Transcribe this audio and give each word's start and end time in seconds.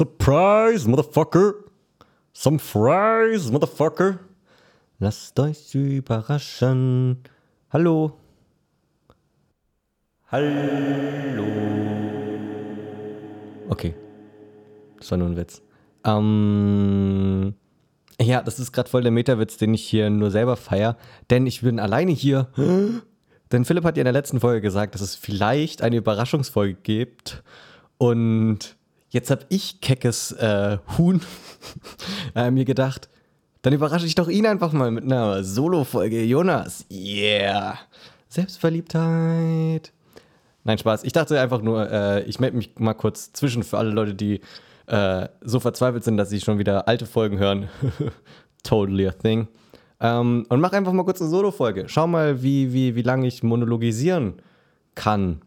Surprise, 0.00 0.88
Motherfucker. 0.88 1.56
Some 2.32 2.58
fries, 2.58 3.50
Motherfucker. 3.50 4.18
Lasst 4.98 5.38
euch 5.38 5.74
überraschen. 5.74 7.18
Hallo. 7.70 8.16
Hallo. 10.32 11.44
Okay. 13.68 13.94
Das 14.96 15.10
war 15.10 15.18
nur 15.18 15.28
ein 15.28 15.36
Witz. 15.36 15.60
Ähm. 16.06 17.54
Ja, 18.18 18.40
das 18.40 18.58
ist 18.58 18.72
gerade 18.72 18.88
voll 18.88 19.02
der 19.02 19.12
Metawitz, 19.12 19.58
den 19.58 19.74
ich 19.74 19.86
hier 19.86 20.08
nur 20.08 20.30
selber 20.30 20.56
feier, 20.56 20.96
denn 21.28 21.46
ich 21.46 21.60
bin 21.60 21.78
alleine 21.78 22.12
hier. 22.12 22.48
Denn 23.52 23.66
Philipp 23.66 23.84
hat 23.84 23.98
ja 23.98 24.00
in 24.00 24.06
der 24.06 24.14
letzten 24.14 24.40
Folge 24.40 24.62
gesagt, 24.62 24.94
dass 24.94 25.02
es 25.02 25.14
vielleicht 25.16 25.82
eine 25.82 25.96
Überraschungsfolge 25.96 26.78
gibt. 26.84 27.42
Und 27.98 28.76
jetzt 29.10 29.30
habe 29.30 29.44
ich, 29.48 29.80
keckes 29.80 30.32
äh, 30.32 30.78
Huhn, 30.96 31.20
äh, 32.34 32.50
mir 32.50 32.64
gedacht, 32.64 33.08
dann 33.62 33.72
überrasche 33.72 34.06
ich 34.06 34.14
doch 34.14 34.28
ihn 34.28 34.46
einfach 34.46 34.72
mal 34.72 34.90
mit 34.90 35.04
einer 35.04 35.44
Solo-Folge. 35.44 36.24
Jonas, 36.24 36.86
yeah. 36.90 37.78
Selbstverliebtheit. 38.28 39.92
Nein, 40.64 40.78
Spaß. 40.78 41.04
Ich 41.04 41.12
dachte 41.12 41.38
einfach 41.40 41.60
nur, 41.62 41.90
äh, 41.90 42.22
ich 42.22 42.40
melde 42.40 42.56
mich 42.56 42.78
mal 42.78 42.94
kurz 42.94 43.32
zwischen 43.32 43.62
für 43.62 43.78
alle 43.78 43.90
Leute, 43.90 44.14
die 44.14 44.40
äh, 44.86 45.28
so 45.42 45.60
verzweifelt 45.60 46.04
sind, 46.04 46.16
dass 46.16 46.30
sie 46.30 46.40
schon 46.40 46.58
wieder 46.58 46.88
alte 46.88 47.06
Folgen 47.06 47.38
hören. 47.38 47.68
totally 48.62 49.06
a 49.06 49.12
thing. 49.12 49.48
Ähm, 50.00 50.46
und 50.48 50.60
mach 50.60 50.72
einfach 50.72 50.92
mal 50.92 51.04
kurz 51.04 51.20
eine 51.20 51.30
Solo-Folge. 51.30 51.84
Schau 51.88 52.06
mal, 52.06 52.42
wie, 52.42 52.72
wie, 52.72 52.94
wie 52.94 53.02
lange 53.02 53.26
ich 53.26 53.42
monologisieren 53.42 54.40
kann. 54.94 55.42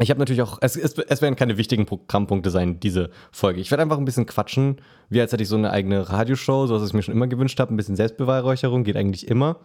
Ich 0.00 0.10
habe 0.10 0.18
natürlich 0.18 0.42
auch, 0.42 0.58
es, 0.60 0.76
es, 0.76 0.98
es, 0.98 1.22
werden 1.22 1.36
keine 1.36 1.56
wichtigen 1.56 1.86
Programmpunkte 1.86 2.50
sein, 2.50 2.80
diese 2.80 3.10
Folge. 3.30 3.60
Ich 3.60 3.70
werde 3.70 3.82
einfach 3.82 3.98
ein 3.98 4.04
bisschen 4.04 4.26
quatschen, 4.26 4.80
wie 5.08 5.20
als 5.20 5.32
hätte 5.32 5.44
ich 5.44 5.48
so 5.48 5.56
eine 5.56 5.70
eigene 5.70 6.10
Radioshow, 6.10 6.66
so 6.66 6.74
was 6.74 6.88
ich 6.88 6.94
mir 6.94 7.02
schon 7.02 7.14
immer 7.14 7.28
gewünscht 7.28 7.60
habe. 7.60 7.72
Ein 7.72 7.76
bisschen 7.76 7.94
Selbstbeweihräucherung 7.94 8.82
geht 8.82 8.96
eigentlich 8.96 9.28
immer. 9.28 9.60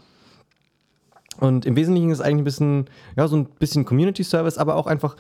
Und 1.40 1.66
im 1.66 1.76
Wesentlichen 1.76 2.12
ist 2.12 2.22
eigentlich 2.22 2.42
ein 2.42 2.44
bisschen, 2.44 2.90
ja, 3.16 3.28
so 3.28 3.38
ein 3.38 3.46
bisschen 3.46 3.86
Community 3.86 4.24
Service, 4.24 4.60
aber 4.60 4.76
auch 4.76 4.86
einfach, 4.86 5.16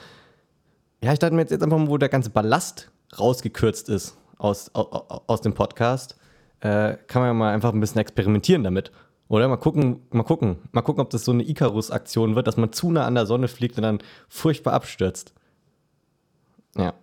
ja, 1.01 1.11
ich 1.11 1.19
dachte 1.19 1.33
mir 1.33 1.41
jetzt, 1.41 1.51
jetzt 1.51 1.63
einfach 1.63 1.77
mal, 1.77 1.87
wo 1.87 1.97
der 1.97 2.09
ganze 2.09 2.29
Ballast 2.29 2.91
rausgekürzt 3.17 3.89
ist 3.89 4.15
aus, 4.37 4.69
aus, 4.75 5.23
aus 5.27 5.41
dem 5.41 5.53
Podcast, 5.55 6.17
äh, 6.59 6.97
kann 7.07 7.21
man 7.21 7.29
ja 7.29 7.33
mal 7.33 7.53
einfach 7.53 7.73
ein 7.73 7.79
bisschen 7.79 8.01
experimentieren 8.01 8.63
damit. 8.63 8.91
Oder 9.29 9.47
mal 9.47 9.57
gucken, 9.57 10.01
mal 10.09 10.23
gucken, 10.23 10.57
mal 10.71 10.81
gucken, 10.81 11.01
ob 11.01 11.11
das 11.11 11.23
so 11.23 11.31
eine 11.31 11.47
Icarus-Aktion 11.47 12.35
wird, 12.35 12.47
dass 12.47 12.57
man 12.57 12.73
zu 12.73 12.91
nah 12.91 13.05
an 13.05 13.13
der 13.13 13.27
Sonne 13.27 13.47
fliegt 13.47 13.77
und 13.77 13.83
dann 13.83 13.99
furchtbar 14.27 14.73
abstürzt. 14.73 15.33
Ja. 16.75 16.95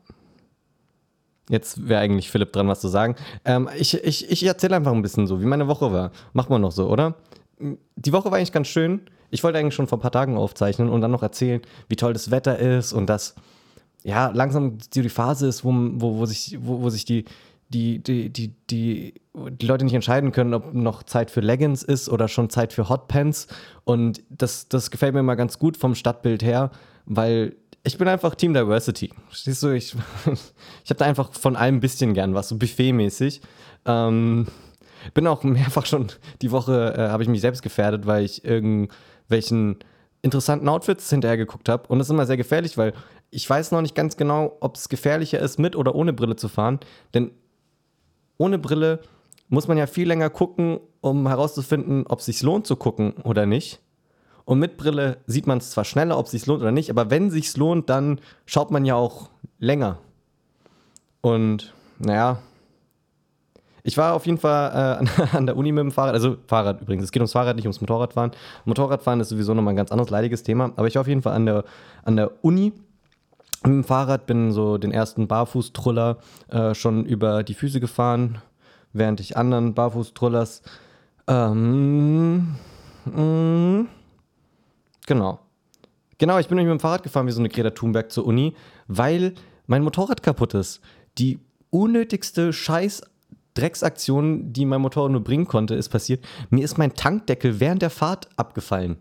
Jetzt 1.48 1.88
wäre 1.88 2.00
eigentlich 2.00 2.28
Philipp 2.28 2.52
dran, 2.52 2.66
was 2.66 2.80
zu 2.80 2.88
sagen. 2.88 3.14
Ähm, 3.44 3.70
ich 3.78 3.94
ich, 4.02 4.28
ich 4.28 4.42
erzähle 4.42 4.74
einfach 4.74 4.92
ein 4.92 5.02
bisschen 5.02 5.28
so, 5.28 5.41
wie 5.41 5.46
meine 5.46 5.68
Woche 5.68 5.92
war. 5.92 6.10
Macht 6.33 6.50
man 6.50 6.60
noch 6.60 6.72
so, 6.72 6.88
oder? 6.88 7.14
Die 7.60 8.12
Woche 8.12 8.33
war 8.33 8.38
eigentlich 8.38 8.52
ganz 8.52 8.66
schön. 8.66 9.02
Ich 9.30 9.44
wollte 9.44 9.58
eigentlich 9.58 9.74
schon 9.74 9.86
vor 9.86 9.98
ein 9.98 10.02
paar 10.02 10.11
Tagen 10.11 10.36
aufzeichnen 10.36 10.88
und 10.88 11.00
dann 11.00 11.12
noch 11.12 11.22
erzählen, 11.22 11.62
wie 11.88 11.96
toll 11.96 12.12
das 12.12 12.33
Wetter 12.33 12.58
ist 12.58 12.92
und 12.92 13.06
dass 13.06 13.36
ja 14.02 14.30
langsam 14.34 14.78
die 14.94 15.08
Phase 15.08 15.46
ist, 15.46 15.64
wo, 15.64 15.72
wo, 15.72 16.18
wo, 16.18 16.27
sich, 16.27 16.58
wo, 16.61 16.83
wo 16.83 16.90
sich 16.90 17.05
die, 17.05 17.24
die, 17.69 18.03
die, 18.03 18.31
die, 18.31 18.55
die, 18.70 19.14
Leute 19.62 19.84
nicht 19.84 19.95
entscheiden 19.95 20.33
können, 20.33 20.55
ob 20.55 20.72
noch 20.72 21.03
Zeit 21.03 21.31
für 21.31 21.41
Leggings 21.41 21.83
ist 21.83 22.08
oder 22.08 22.28
schon 22.28 22.48
Zeit 22.48 22.73
für 22.73 22.89
Hotpants. 22.89 23.48
Und 23.84 24.23
das, 24.31 24.69
das 24.69 24.91
gefällt 24.91 25.14
mir 25.14 25.23
mal 25.23 25.34
ganz 25.34 25.58
gut 25.58 25.77
vom 25.77 25.95
Stadtbild 25.95 26.42
her, 26.42 26.70
weil 27.05 27.56
ich 27.83 27.98
bin 27.98 28.08
einfach 28.08 28.34
Team 28.34 28.55
Diversity. 28.55 29.11
Stehst 29.31 29.62
du, 29.62 29.69
ich, 29.69 29.95
ich 30.84 30.91
habe 30.91 30.98
da 30.98 31.05
einfach 31.05 31.33
von 31.33 31.56
allem 31.56 31.77
ein 31.77 31.81
bisschen 31.81 32.14
gern 32.14 32.34
was, 32.34 32.48
so 32.48 32.56
buffetmäßig. 32.56 33.41
Ähm, 33.84 34.47
bin 35.14 35.27
auch 35.27 35.42
mehrfach 35.42 35.86
schon 35.86 36.08
die 36.42 36.51
Woche, 36.51 36.95
äh, 36.97 37.08
habe 37.11 37.23
ich 37.23 37.28
mich 37.28 37.41
selbst 37.41 37.62
gefährdet, 37.62 38.06
weil 38.06 38.25
ich 38.25 38.45
irgendwelchen 38.45 39.79
interessanten 40.23 40.69
Outfits 40.69 41.11
hinterher 41.11 41.36
geguckt 41.36 41.69
habe. 41.69 41.86
Und 41.89 41.98
das 41.98 42.08
ist 42.08 42.13
immer 42.13 42.27
sehr 42.27 42.36
gefährlich, 42.36 42.77
weil 42.77 42.92
ich 43.30 43.48
weiß 43.48 43.73
noch 43.73 43.83
nicht 43.83 43.95
ganz 43.95 44.17
genau, 44.17 44.57
ob 44.61 44.77
es 44.77 44.89
gefährlicher 44.89 45.39
ist, 45.39 45.58
mit 45.58 45.77
oder 45.77 45.95
ohne 45.95 46.13
Brille 46.13 46.36
zu 46.36 46.48
fahren. 46.48 46.80
Denn 47.14 47.30
ohne 48.39 48.58
Brille 48.58 49.01
muss 49.48 49.69
man 49.69 49.79
ja 49.79 49.86
viel 49.86 50.08
länger 50.08 50.30
gucken, 50.30 50.80
um 51.01 51.29
herauszufinden, 51.29 52.05
ob 52.08 52.20
es 52.20 52.27
sich 52.27 52.42
lohnt 52.42 52.67
zu 52.67 52.77
gucken 52.77 53.14
oder 53.23 53.47
nicht. 53.47 53.80
Und 54.45 54.58
mit 54.58 54.77
Brille 54.77 55.19
sieht 55.27 55.47
man 55.47 55.58
es 55.58 55.70
zwar 55.70 55.85
schneller, 55.85 56.19
ob 56.19 56.27
es 56.27 56.33
sich 56.33 56.46
lohnt 56.46 56.63
oder 56.63 56.73
nicht, 56.73 56.91
aber 56.91 57.11
wenn 57.11 57.29
es 57.29 57.33
sich 57.33 57.57
lohnt, 57.57 57.91
dann 57.91 58.20
schaut 58.45 58.70
man 58.70 58.85
ja 58.85 58.95
auch 58.95 59.30
länger. 59.58 59.98
Und 61.20 61.75
naja, 61.98 62.39
ich 63.83 63.96
war 63.96 64.14
auf 64.14 64.27
jeden 64.27 64.39
Fall 64.39 65.01
äh, 65.02 65.20
an 65.36 65.46
der 65.46 65.57
Uni 65.57 65.73
mit 65.73 65.83
dem 65.83 65.92
Fahrrad, 65.92 66.14
also 66.14 66.36
Fahrrad 66.46 66.80
übrigens, 66.80 67.05
es 67.05 67.13
geht 67.13 67.20
ums 67.20 67.33
Fahrrad, 67.33 67.57
nicht 67.57 67.67
ums 67.67 67.80
Motorradfahren. 67.80 68.33
Motorradfahren 68.64 69.20
ist 69.20 69.29
sowieso 69.29 69.55
nochmal 69.55 69.75
ein 69.75 69.77
ganz 69.77 69.92
anderes 69.92 70.11
leidiges 70.11 70.42
Thema, 70.42 70.73
aber 70.77 70.89
ich 70.89 70.95
war 70.96 71.02
auf 71.02 71.08
jeden 71.08 71.23
Fall 71.23 71.35
an 71.35 71.46
der, 71.46 71.64
an 72.05 72.17
der 72.17 72.45
Uni 72.45 72.73
mit 73.64 73.72
dem 73.72 73.84
Fahrrad, 73.84 74.27
bin 74.27 74.52
so 74.52 74.78
den 74.78 74.92
ersten 74.92 75.28
Barfußtruller 75.28 76.18
äh, 76.48 76.74
schon 76.74 77.05
über 77.05 77.42
die 77.42 77.55
Füße 77.55 77.80
gefahren, 77.80 78.39
während 78.92 79.20
ich 79.20 79.36
anderen 79.36 79.74
Barfußtrullers. 79.74 80.62
Ähm, 81.27 82.56
mm, 83.05 83.89
genau. 85.06 85.40
Genau, 86.18 86.39
ich 86.39 86.48
bin 86.48 86.56
nämlich 86.56 86.72
mit 86.72 86.80
dem 86.80 86.83
Fahrrad 86.83 87.02
gefahren 87.02 87.27
wie 87.27 87.33
so 87.33 87.40
eine 87.40 87.48
Greta 87.48 87.70
Thunberg 87.70 88.11
zur 88.11 88.27
Uni, 88.27 88.55
weil 88.86 89.34
mein 89.66 89.83
Motorrad 89.83 90.22
kaputt 90.22 90.55
ist. 90.55 90.80
Die 91.18 91.40
unnötigste 91.70 92.52
Scheiß 92.52 93.02
Drecksaktion, 93.56 94.52
die 94.52 94.66
mein 94.66 94.80
Motorrad 94.80 95.11
nur 95.11 95.24
bringen 95.24 95.46
konnte, 95.46 95.74
ist 95.74 95.89
passiert. 95.89 96.24
Mir 96.50 96.64
ist 96.64 96.78
mein 96.78 96.95
Tankdeckel 96.95 97.58
während 97.58 97.83
der 97.83 97.90
Fahrt 97.90 98.28
abgefallen. 98.36 98.98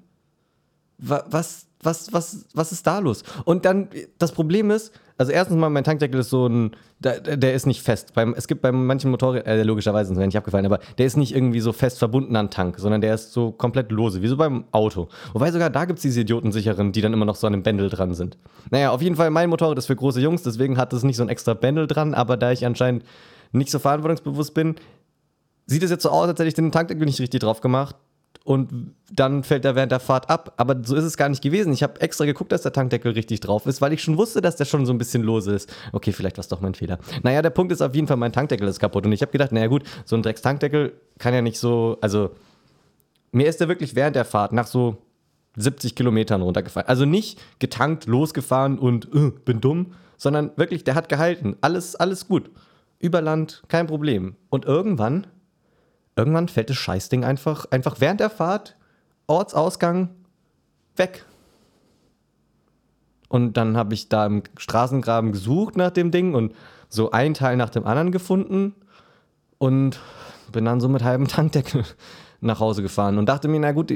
Was, 0.98 1.68
was, 1.82 2.14
was, 2.14 2.46
was 2.54 2.72
ist 2.72 2.88
da 2.88 3.00
los? 3.00 3.24
Und 3.44 3.66
dann, 3.66 3.90
das 4.18 4.32
Problem 4.32 4.72
ist, 4.72 4.92
also 5.18 5.32
erstens 5.32 5.58
mal, 5.58 5.70
mein 5.70 5.84
Tankdeckel 5.86 6.20
ist 6.20 6.30
so 6.30 6.48
ein, 6.48 6.72
der, 7.00 7.20
der 7.20 7.54
ist 7.54 7.66
nicht 7.66 7.82
fest. 7.82 8.14
Beim, 8.14 8.34
es 8.36 8.48
gibt 8.48 8.62
bei 8.62 8.72
manchen 8.72 9.12
Motorrädern, 9.12 9.48
äh, 9.48 9.64
logischerweise, 9.64 10.08
sonst 10.08 10.18
wäre 10.18 10.28
nicht 10.28 10.38
abgefallen, 10.38 10.66
aber 10.66 10.80
der 10.98 11.06
ist 11.06 11.16
nicht 11.16 11.34
irgendwie 11.34 11.62
so 11.62 11.72
fest 11.72 12.00
verbunden 12.00 12.36
an 12.36 12.50
Tank, 12.50 12.80
sondern 12.80 13.00
der 13.00 13.14
ist 13.16 13.32
so 13.32 13.52
komplett 13.52 13.92
lose, 13.92 14.22
wie 14.22 14.28
so 14.28 14.36
beim 14.36 14.66
Auto. 14.72 15.08
Wobei 15.32 15.52
sogar 15.52 15.70
da 15.70 15.86
gibt 15.86 16.00
es 16.00 16.04
diese 16.04 16.22
idiotensicheren, 16.22 16.92
die 16.92 17.02
dann 17.02 17.14
immer 17.14 17.26
noch 17.26 17.36
so 17.36 17.48
an 17.48 17.54
einem 17.54 17.64
Bändel 17.64 17.90
dran 17.90 18.14
sind. 18.14 18.38
Naja, 18.72 18.92
auf 18.92 19.02
jeden 19.02 19.16
Fall, 19.16 19.30
mein 19.30 19.50
Motorrad 19.50 19.78
ist 19.78 19.86
für 19.86 19.96
große 19.96 20.20
Jungs, 20.20 20.44
deswegen 20.44 20.78
hat 20.78 20.92
es 20.92 21.04
nicht 21.04 21.18
so 21.18 21.24
ein 21.24 21.30
extra 21.30 21.54
Bändel 21.54 21.88
dran, 21.88 22.14
aber 22.14 22.36
da 22.36 22.52
ich 22.52 22.66
anscheinend 22.66 23.06
nicht 23.54 23.72
so 23.72 23.80
verantwortungsbewusst 23.80 24.54
bin, 24.54 24.76
sieht 25.66 25.84
es 25.84 25.92
jetzt 25.92 26.04
so 26.04 26.10
aus, 26.10 26.28
als 26.28 26.40
hätte 26.40 26.48
ich 26.48 26.54
den 26.56 26.72
Tankdeckel 26.74 27.06
nicht 27.06 27.22
richtig 27.22 27.40
drauf 27.40 27.62
gemacht 27.62 27.96
und 28.46 28.94
dann 29.12 29.44
fällt 29.44 29.66
er 29.66 29.76
während 29.76 29.92
der 29.92 30.00
Fahrt 30.00 30.30
ab. 30.30 30.54
Aber 30.58 30.78
so 30.84 30.96
ist 30.96 31.04
es 31.04 31.18
gar 31.18 31.30
nicht 31.30 31.42
gewesen. 31.42 31.74
Ich 31.74 31.82
habe 31.82 32.00
extra 32.00 32.26
geguckt, 32.26 32.52
dass 32.52 32.62
der 32.62 32.72
Tankdeckel 32.72 33.14
richtig 33.14 33.40
drauf 33.40 33.66
ist, 33.66 33.82
weil 33.82 33.92
ich 33.92 34.04
schon 34.04 34.18
wusste, 34.18 34.40
dass 34.40 34.56
der 34.56 34.66
schon 34.66 34.86
so 34.86 34.94
ein 34.94 35.00
bisschen 35.00 35.24
lose 35.24 35.52
ist. 35.52 35.74
Okay, 35.94 36.12
vielleicht 36.12 36.38
war 36.38 36.42
es 36.42 36.48
doch 36.48 36.62
mein 36.62 36.76
Fehler. 36.76 37.00
Naja, 37.24 37.42
der 37.42 37.50
Punkt 37.50 37.74
ist 37.74 37.82
auf 37.82 37.96
jeden 37.96 38.08
Fall, 38.08 38.18
mein 38.18 38.32
Tankdeckel 38.32 38.68
ist 38.68 38.80
kaputt. 38.80 39.04
Und 39.04 39.14
ich 39.14 39.24
habe 39.24 39.32
gedacht, 39.32 39.52
naja 39.52 39.66
gut, 39.66 39.84
so 40.06 40.16
ein 40.16 40.22
Drecks-Tankdeckel 40.22 40.94
kann 41.18 41.34
ja 41.34 41.42
nicht 41.42 41.58
so, 41.58 41.98
also 42.02 42.36
mir 43.32 43.48
ist 43.48 43.60
der 43.62 43.68
wirklich 43.68 43.96
während 43.96 44.16
der 44.16 44.26
Fahrt 44.26 44.54
nach 44.54 44.68
so 44.68 44.98
70 45.58 45.96
Kilometern 45.96 46.44
runtergefallen. 46.44 46.88
Also 46.88 47.06
nicht 47.06 47.42
getankt, 47.58 48.06
losgefahren 48.06 48.78
und 48.78 49.12
uh, 49.12 49.32
bin 49.44 49.60
dumm, 49.60 49.94
sondern 50.18 50.52
wirklich, 50.56 50.84
der 50.84 50.94
hat 50.94 51.10
gehalten. 51.10 51.56
Alles, 51.62 51.96
alles 51.96 52.28
gut. 52.28 52.52
Über 53.00 53.22
Land, 53.22 53.64
kein 53.70 53.88
Problem. 53.88 54.36
Und 54.50 54.66
irgendwann 54.66 55.26
irgendwann 56.16 56.48
fällt 56.48 56.70
das 56.70 56.78
Scheißding 56.78 57.24
einfach, 57.24 57.66
einfach 57.72 57.98
während 58.00 58.20
der 58.20 58.30
Fahrt, 58.30 58.76
Ortsausgang, 59.28 60.10
weg. 60.96 61.26
Und 63.28 63.58
dann 63.58 63.76
habe 63.76 63.94
ich 63.94 64.08
da 64.08 64.26
im 64.26 64.44
Straßengraben 64.58 65.32
gesucht 65.32 65.76
nach 65.76 65.92
dem 65.92 66.12
Ding 66.12 66.36
und 66.36 66.54
so 66.90 67.12
ein 67.12 67.34
Teil 67.34 67.58
nach 67.58 67.70
dem 67.70 67.86
anderen 67.86 68.12
gefunden 68.12 68.76
und 69.58 70.00
bin 70.52 70.66
dann 70.66 70.80
so 70.80 70.88
mit 70.88 71.04
halbem 71.04 71.28
Tankdeckel 71.28 71.84
nach 72.42 72.60
Hause 72.60 72.82
gefahren 72.82 73.18
und 73.18 73.28
dachte 73.28 73.48
mir, 73.48 73.60
na 73.60 73.72
gut, 73.72 73.92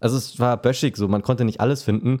also 0.00 0.16
es 0.16 0.40
war 0.40 0.56
böschig 0.56 0.96
so, 0.96 1.06
man 1.06 1.22
konnte 1.22 1.44
nicht 1.44 1.60
alles 1.60 1.82
finden. 1.82 2.20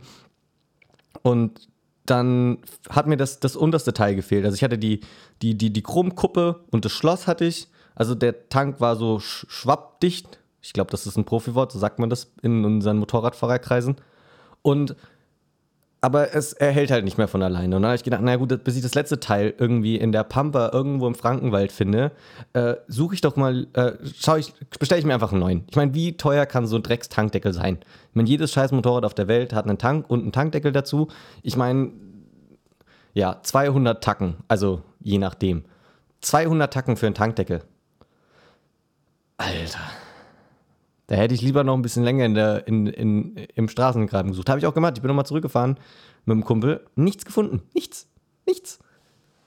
Und 1.22 1.68
dann 2.04 2.58
hat 2.88 3.06
mir 3.06 3.16
das, 3.16 3.40
das 3.40 3.56
unterste 3.56 3.92
Teil 3.92 4.14
gefehlt. 4.14 4.44
Also 4.44 4.54
ich 4.54 4.62
hatte 4.62 4.78
die, 4.78 5.00
die, 5.42 5.56
die, 5.56 5.72
die 5.72 5.82
Chromkuppe 5.82 6.64
und 6.70 6.84
das 6.84 6.92
Schloss 6.92 7.26
hatte 7.26 7.46
ich 7.46 7.68
also 7.96 8.14
der 8.14 8.48
Tank 8.48 8.80
war 8.80 8.94
so 8.94 9.18
schwappdicht. 9.18 10.38
Ich 10.62 10.72
glaube, 10.72 10.90
das 10.90 11.06
ist 11.06 11.16
ein 11.16 11.24
Profiwort, 11.24 11.72
so 11.72 11.78
sagt 11.78 11.98
man 11.98 12.10
das 12.10 12.32
in 12.42 12.64
unseren 12.64 12.98
Motorradfahrerkreisen. 12.98 13.96
Und 14.62 14.94
aber 16.02 16.34
es 16.34 16.52
erhält 16.52 16.90
halt 16.92 17.04
nicht 17.04 17.18
mehr 17.18 17.26
von 17.26 17.42
alleine. 17.42 17.74
Und 17.74 17.82
dann 17.82 17.88
habe 17.88 17.96
ich 17.96 18.04
gedacht, 18.04 18.20
na 18.22 18.36
gut, 18.36 18.62
bis 18.62 18.76
ich 18.76 18.82
das 18.82 18.94
letzte 18.94 19.18
Teil 19.18 19.54
irgendwie 19.58 19.96
in 19.96 20.12
der 20.12 20.22
Pampa 20.22 20.70
irgendwo 20.72 21.08
im 21.08 21.16
Frankenwald 21.16 21.72
finde, 21.72 22.12
äh, 22.52 22.74
suche 22.86 23.14
ich 23.14 23.22
doch 23.22 23.34
mal, 23.34 23.66
äh, 23.72 23.92
ich, 24.02 24.52
bestelle 24.78 25.00
ich 25.00 25.06
mir 25.06 25.14
einfach 25.14 25.32
einen 25.32 25.40
neuen. 25.40 25.64
Ich 25.68 25.74
meine, 25.74 25.94
wie 25.94 26.16
teuer 26.16 26.46
kann 26.46 26.66
so 26.66 26.76
ein 26.76 26.82
Dreckstankdeckel 26.82 27.52
sein? 27.52 27.78
Ich 28.10 28.14
meine, 28.14 28.28
jedes 28.28 28.52
scheiß 28.52 28.70
Motorrad 28.72 29.04
auf 29.04 29.14
der 29.14 29.26
Welt 29.26 29.52
hat 29.52 29.66
einen 29.66 29.78
Tank 29.78 30.08
und 30.08 30.20
einen 30.20 30.32
Tankdeckel 30.32 30.70
dazu. 30.70 31.08
Ich 31.42 31.56
meine, 31.56 31.90
ja, 33.14 33.40
200 33.42 34.04
Tacken. 34.04 34.36
Also 34.46 34.82
je 35.00 35.18
nachdem. 35.18 35.64
200 36.20 36.72
Tacken 36.72 36.96
für 36.96 37.06
einen 37.06 37.14
Tankdeckel. 37.14 37.62
Alter. 39.36 39.80
Da 41.06 41.14
hätte 41.14 41.34
ich 41.34 41.42
lieber 41.42 41.62
noch 41.62 41.74
ein 41.74 41.82
bisschen 41.82 42.02
länger 42.02 42.24
in 42.24 42.34
der, 42.34 42.66
in, 42.66 42.86
in, 42.86 43.36
im 43.54 43.68
Straßengraben 43.68 44.32
gesucht. 44.32 44.48
Habe 44.48 44.58
ich 44.58 44.66
auch 44.66 44.74
gemacht. 44.74 44.94
Ich 44.96 45.02
bin 45.02 45.08
nochmal 45.08 45.26
zurückgefahren 45.26 45.78
mit 46.24 46.34
dem 46.34 46.44
Kumpel. 46.44 46.84
Nichts 46.96 47.24
gefunden. 47.24 47.62
Nichts. 47.74 48.08
Nichts. 48.46 48.80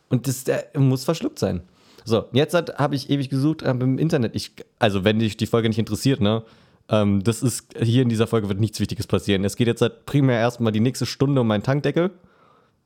Und 0.10 0.28
das 0.28 0.46
der 0.46 0.70
muss 0.78 1.04
verschluckt 1.04 1.40
sein. 1.40 1.62
So, 2.06 2.26
jetzt 2.32 2.56
habe 2.56 2.96
ich 2.96 3.10
ewig 3.10 3.30
gesucht 3.30 3.62
äh, 3.62 3.72
im 3.72 3.98
Internet. 3.98 4.36
Ich, 4.36 4.54
also, 4.80 5.04
wenn 5.04 5.20
dich 5.20 5.38
die 5.38 5.46
Folge 5.48 5.68
nicht 5.68 5.78
interessiert, 5.78 6.22
ne? 6.22 6.44
Ähm, 6.90 7.24
das 7.24 7.44
ist, 7.44 7.76
hier 7.80 8.02
in 8.02 8.10
dieser 8.10 8.26
Folge 8.26 8.48
wird 8.50 8.60
nichts 8.60 8.80
Wichtiges 8.80 9.06
passieren. 9.06 9.44
Es 9.44 9.56
geht 9.56 9.68
jetzt 9.68 9.82
halt 9.82 10.06
primär 10.06 10.40
erstmal 10.40 10.72
die 10.72 10.80
nächste 10.80 11.06
Stunde 11.06 11.42
um 11.42 11.48
meinen 11.48 11.62
Tankdeckel. 11.62 12.12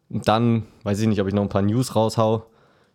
Und 0.10 0.28
dann 0.28 0.64
weiß 0.84 1.00
ich 1.00 1.08
nicht, 1.08 1.22
ob 1.22 1.28
ich 1.28 1.34
noch 1.34 1.42
ein 1.42 1.50
paar 1.50 1.62
News 1.62 1.96
raushau. 1.96 2.46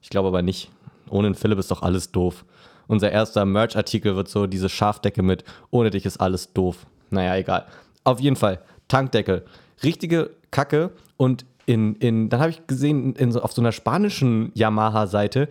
Ich 0.02 0.10
glaube 0.10 0.28
aber 0.28 0.42
nicht. 0.42 0.70
Ohne 1.08 1.28
den 1.28 1.34
Philipp 1.34 1.58
ist 1.58 1.70
doch 1.70 1.82
alles 1.82 2.12
doof. 2.12 2.44
Unser 2.88 3.12
erster 3.12 3.44
Merch-Artikel 3.44 4.16
wird 4.16 4.28
so 4.28 4.46
diese 4.46 4.68
Schafdecke 4.68 5.22
mit, 5.22 5.44
ohne 5.70 5.90
dich 5.90 6.04
ist 6.04 6.16
alles 6.20 6.52
doof. 6.52 6.86
Naja, 7.10 7.36
egal. 7.36 7.66
Auf 8.02 8.18
jeden 8.18 8.36
Fall, 8.36 8.60
Tankdeckel. 8.88 9.44
Richtige 9.84 10.30
Kacke. 10.50 10.90
Und 11.16 11.44
in, 11.66 11.94
in 11.96 12.30
dann 12.30 12.40
habe 12.40 12.50
ich 12.50 12.66
gesehen, 12.66 13.14
in 13.14 13.30
so, 13.30 13.42
auf 13.42 13.52
so 13.52 13.62
einer 13.62 13.72
spanischen 13.72 14.50
Yamaha-Seite 14.54 15.48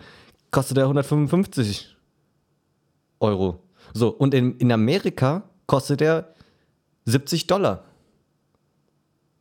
kostet 0.50 0.78
er 0.78 0.84
155 0.84 1.96
Euro. 3.20 3.60
So, 3.94 4.08
und 4.08 4.34
in, 4.34 4.56
in 4.58 4.72
Amerika 4.72 5.44
kostet 5.66 6.02
er 6.02 6.34
70 7.04 7.46
Dollar. 7.46 7.84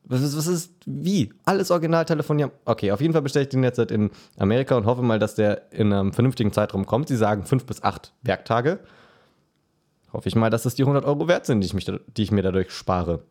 Was 0.10 0.22
ist, 0.22 0.38
was 0.38 0.48
ist, 0.48 0.72
wie? 0.86 1.34
Alles 1.44 1.70
Originalteile 1.70 2.24
von 2.24 2.40
Yamaha. 2.40 2.58
Okay, 2.66 2.92
auf 2.92 3.02
jeden 3.02 3.14
Fall 3.14 3.22
bestelle 3.22 3.44
ich 3.44 3.50
den 3.50 3.64
jetzt 3.64 3.80
in 3.80 4.10
Amerika 4.38 4.78
und 4.78 4.86
hoffe 4.86 5.02
mal, 5.02 5.20
dass 5.20 5.36
der 5.36 5.72
in 5.72 5.92
einem 5.92 6.14
vernünftigen 6.14 6.54
Zeitraum 6.54 6.86
kommt. 6.86 7.10
Sie 7.10 7.18
sagen 7.18 7.46
fünf 7.46 7.66
bis 7.66 7.84
acht 7.84 8.14
Werktage. 8.22 8.80
Hoffe 10.14 10.30
ich 10.30 10.36
mal, 10.36 10.50
dass 10.50 10.64
das 10.64 10.76
die 10.76 10.84
100 10.84 11.04
Euro 11.04 11.28
wert 11.28 11.46
sind, 11.46 11.60
die 11.60 11.68
ich, 11.68 11.74
mich, 11.74 11.86
die 11.86 12.24
ich 12.24 12.32
mir 12.32 12.42
dadurch 12.42 12.72
spare. 12.72 13.24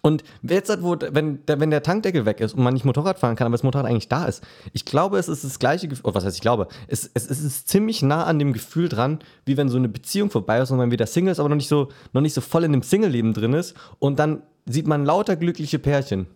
Und 0.00 0.22
jetzt, 0.42 0.70
wo, 0.82 0.96
wenn, 0.98 1.44
der, 1.46 1.58
wenn 1.58 1.70
der 1.70 1.82
Tankdeckel 1.82 2.24
weg 2.24 2.40
ist 2.40 2.54
und 2.54 2.62
man 2.62 2.72
nicht 2.72 2.84
Motorrad 2.84 3.18
fahren 3.18 3.34
kann, 3.34 3.46
aber 3.46 3.54
das 3.54 3.64
Motorrad 3.64 3.86
eigentlich 3.86 4.08
da 4.08 4.26
ist, 4.26 4.42
ich 4.72 4.84
glaube, 4.84 5.18
es 5.18 5.28
ist 5.28 5.44
das 5.44 5.58
gleiche 5.58 5.88
Gefühl, 5.88 6.04
oh, 6.06 6.14
was 6.14 6.24
heißt 6.24 6.36
ich 6.36 6.40
glaube, 6.40 6.68
es, 6.86 7.10
es, 7.14 7.28
es, 7.28 7.42
ist 7.42 7.68
ziemlich 7.68 8.00
nah 8.00 8.24
an 8.24 8.38
dem 8.38 8.52
Gefühl 8.52 8.88
dran, 8.88 9.18
wie 9.44 9.56
wenn 9.56 9.68
so 9.68 9.76
eine 9.76 9.88
Beziehung 9.88 10.30
vorbei 10.30 10.60
ist 10.60 10.70
und 10.70 10.78
man 10.78 10.92
wieder 10.92 11.06
Single 11.06 11.32
ist, 11.32 11.40
aber 11.40 11.48
noch 11.48 11.56
nicht 11.56 11.68
so, 11.68 11.88
noch 12.12 12.20
nicht 12.20 12.34
so 12.34 12.40
voll 12.40 12.62
in 12.64 12.72
dem 12.72 12.82
Single-Leben 12.82 13.34
drin 13.34 13.54
ist 13.54 13.74
und 13.98 14.18
dann 14.20 14.42
sieht 14.66 14.86
man 14.86 15.04
lauter 15.04 15.36
glückliche 15.36 15.78
Pärchen 15.78 16.26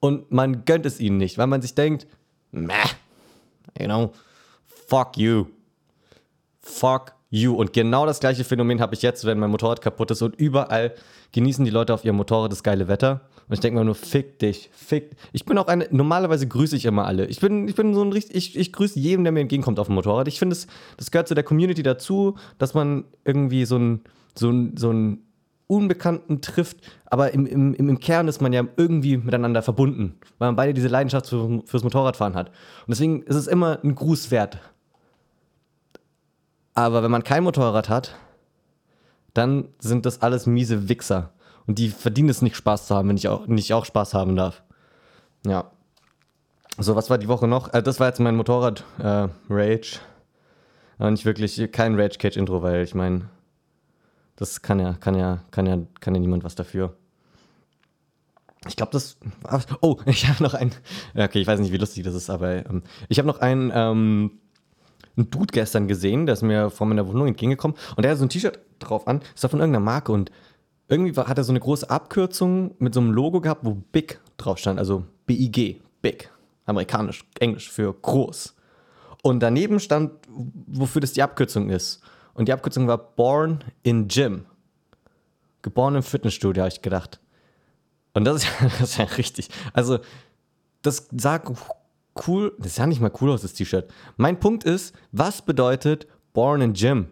und 0.00 0.30
man 0.30 0.64
gönnt 0.64 0.86
es 0.86 1.00
ihnen 1.00 1.16
nicht, 1.16 1.38
weil 1.38 1.46
man 1.46 1.62
sich 1.62 1.74
denkt, 1.74 2.06
meh, 2.50 2.72
you 3.78 3.86
know, 3.86 4.12
fuck 4.86 5.16
you. 5.16 5.46
Fuck 6.60 7.14
you. 7.30 7.54
Und 7.54 7.72
genau 7.72 8.06
das 8.06 8.20
gleiche 8.20 8.44
Phänomen 8.44 8.80
habe 8.80 8.94
ich 8.94 9.02
jetzt, 9.02 9.24
wenn 9.24 9.38
mein 9.38 9.50
Motorrad 9.50 9.80
kaputt 9.80 10.10
ist 10.10 10.22
und 10.22 10.36
überall 10.36 10.94
genießen 11.32 11.64
die 11.64 11.70
Leute 11.70 11.94
auf 11.94 12.04
ihrem 12.04 12.16
Motorrad 12.16 12.52
das 12.52 12.62
geile 12.62 12.88
Wetter. 12.88 13.22
Und 13.48 13.54
ich 13.54 13.60
denke 13.60 13.78
mir 13.78 13.84
nur, 13.84 13.94
fick 13.94 14.38
dich, 14.38 14.70
fick. 14.72 15.16
Ich 15.32 15.46
bin 15.46 15.56
auch 15.56 15.68
eine, 15.68 15.88
normalerweise 15.90 16.46
grüße 16.46 16.76
ich 16.76 16.84
immer 16.84 17.06
alle. 17.06 17.26
Ich 17.26 17.40
bin, 17.40 17.66
ich 17.66 17.74
bin 17.74 17.94
so 17.94 18.02
ein 18.02 18.12
richtig, 18.12 18.36
ich, 18.36 18.56
ich 18.58 18.72
grüße 18.72 18.98
jedem, 18.98 19.24
der 19.24 19.32
mir 19.32 19.40
entgegenkommt 19.40 19.78
auf 19.80 19.86
dem 19.86 19.94
Motorrad. 19.94 20.28
Ich 20.28 20.38
finde, 20.38 20.54
das, 20.54 20.66
das 20.98 21.10
gehört 21.10 21.28
zu 21.28 21.34
der 21.34 21.44
Community 21.44 21.82
dazu, 21.82 22.36
dass 22.58 22.74
man 22.74 23.04
irgendwie 23.24 23.64
so 23.64 23.76
ein, 23.76 24.02
so 24.34 24.50
ein, 24.50 24.76
so 24.76 24.92
ein 24.92 25.22
Unbekannten 25.68 26.40
trifft, 26.40 26.78
aber 27.06 27.32
im, 27.32 27.46
im, 27.46 27.74
im 27.74 28.00
Kern 28.00 28.26
ist 28.26 28.40
man 28.40 28.52
ja 28.52 28.64
irgendwie 28.76 29.18
miteinander 29.18 29.62
verbunden, 29.62 30.18
weil 30.38 30.48
man 30.48 30.56
beide 30.56 30.74
diese 30.74 30.88
Leidenschaft 30.88 31.28
für, 31.28 31.62
fürs 31.66 31.84
Motorradfahren 31.84 32.34
hat. 32.34 32.48
Und 32.48 32.88
deswegen 32.88 33.22
ist 33.22 33.36
es 33.36 33.46
immer 33.46 33.78
ein 33.84 33.94
Gruß 33.94 34.30
wert. 34.30 34.58
Aber 36.74 37.02
wenn 37.02 37.10
man 37.10 37.22
kein 37.22 37.44
Motorrad 37.44 37.88
hat, 37.88 38.14
dann 39.34 39.68
sind 39.78 40.06
das 40.06 40.22
alles 40.22 40.46
miese 40.46 40.88
Wichser. 40.88 41.32
Und 41.66 41.78
die 41.78 41.90
verdienen 41.90 42.30
es 42.30 42.40
nicht, 42.40 42.56
Spaß 42.56 42.86
zu 42.86 42.94
haben, 42.94 43.08
wenn 43.10 43.16
ich 43.16 43.28
auch 43.28 43.46
nicht 43.46 43.72
auch 43.74 43.84
Spaß 43.84 44.14
haben 44.14 44.36
darf. 44.36 44.62
Ja. 45.46 45.70
So, 46.78 46.96
was 46.96 47.10
war 47.10 47.18
die 47.18 47.28
Woche 47.28 47.46
noch? 47.46 47.74
Äh, 47.74 47.82
das 47.82 48.00
war 48.00 48.06
jetzt 48.06 48.20
mein 48.20 48.36
Motorrad-Rage. 48.36 49.98
Äh, 50.98 51.10
nicht 51.10 51.24
wirklich 51.24 51.70
kein 51.72 52.00
Rage-Cage-Intro, 52.00 52.62
weil 52.62 52.82
ich 52.82 52.94
meine, 52.94 53.28
das 54.38 54.62
kann 54.62 54.78
ja, 54.78 54.94
kann 54.94 55.16
ja, 55.16 55.40
kann 55.50 55.66
ja, 55.66 55.78
kann 55.98 56.14
ja 56.14 56.20
niemand 56.20 56.44
was 56.44 56.54
dafür. 56.54 56.94
Ich 58.68 58.76
glaube, 58.76 58.92
das. 58.92 59.18
Oh, 59.80 59.96
ich 60.06 60.28
habe 60.28 60.42
noch 60.42 60.54
einen. 60.54 60.72
Okay, 61.14 61.40
ich 61.40 61.46
weiß 61.46 61.58
nicht, 61.58 61.72
wie 61.72 61.76
lustig 61.76 62.04
das 62.04 62.14
ist, 62.14 62.30
aber 62.30 62.64
ähm, 62.66 62.84
ich 63.08 63.18
habe 63.18 63.26
noch 63.26 63.40
einen, 63.40 63.72
ähm, 63.74 64.38
einen 65.16 65.30
Dude 65.30 65.52
gestern 65.52 65.88
gesehen, 65.88 66.26
der 66.26 66.34
ist 66.34 66.42
mir 66.42 66.70
vor 66.70 66.86
meiner 66.86 67.08
Wohnung 67.08 67.26
entgegengekommen 67.26 67.76
und 67.96 68.04
der 68.04 68.12
hat 68.12 68.18
so 68.18 68.24
ein 68.24 68.28
T-Shirt 68.28 68.60
drauf 68.78 69.08
an, 69.08 69.22
ist 69.34 69.42
da 69.42 69.48
von 69.48 69.58
irgendeiner 69.58 69.84
Marke 69.84 70.12
und 70.12 70.30
irgendwie 70.86 71.16
war, 71.16 71.26
hat 71.26 71.36
er 71.36 71.44
so 71.44 71.52
eine 71.52 71.60
große 71.60 71.90
Abkürzung 71.90 72.76
mit 72.78 72.94
so 72.94 73.00
einem 73.00 73.10
Logo 73.10 73.40
gehabt, 73.40 73.64
wo 73.64 73.74
Big 73.74 74.20
drauf 74.36 74.58
stand, 74.58 74.78
also 74.78 75.04
B-I-G, 75.26 75.80
Big, 76.00 76.30
amerikanisch, 76.64 77.24
englisch 77.40 77.70
für 77.70 77.92
groß. 77.92 78.54
Und 79.22 79.40
daneben 79.40 79.80
stand, 79.80 80.12
wofür 80.28 81.00
das 81.00 81.12
die 81.12 81.22
Abkürzung 81.22 81.70
ist. 81.70 82.00
Und 82.38 82.46
die 82.46 82.52
Abkürzung 82.52 82.86
war 82.86 82.98
Born 82.98 83.64
in 83.82 84.06
Gym. 84.06 84.46
Geboren 85.60 85.96
im 85.96 86.04
Fitnessstudio, 86.04 86.62
habe 86.62 86.72
ich 86.72 86.82
gedacht. 86.82 87.18
Und 88.14 88.24
das 88.24 88.44
ist, 88.44 88.48
das 88.78 88.90
ist 88.90 88.96
ja 88.98 89.04
richtig. 89.06 89.48
Also, 89.72 89.98
das 90.82 91.08
sah 91.10 91.42
cool, 92.28 92.54
das 92.60 92.76
sah 92.76 92.86
nicht 92.86 93.00
mal 93.00 93.10
cool 93.20 93.32
aus, 93.32 93.42
das 93.42 93.54
T-Shirt. 93.54 93.92
Mein 94.16 94.38
Punkt 94.38 94.62
ist, 94.62 94.94
was 95.10 95.42
bedeutet 95.42 96.06
Born 96.32 96.60
in 96.60 96.74
Gym? 96.74 97.08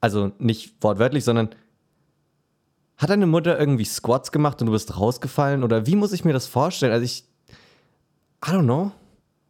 Also 0.00 0.30
nicht 0.38 0.76
wortwörtlich, 0.80 1.24
sondern 1.24 1.50
hat 2.98 3.10
deine 3.10 3.26
Mutter 3.26 3.58
irgendwie 3.58 3.84
Squats 3.84 4.30
gemacht 4.30 4.60
und 4.60 4.66
du 4.66 4.72
bist 4.72 4.96
rausgefallen? 4.96 5.64
Oder 5.64 5.88
wie 5.88 5.96
muss 5.96 6.12
ich 6.12 6.24
mir 6.24 6.32
das 6.32 6.46
vorstellen? 6.46 6.92
Also 6.92 7.04
ich, 7.04 7.24
I 8.46 8.50
don't 8.50 8.62
know. 8.62 8.92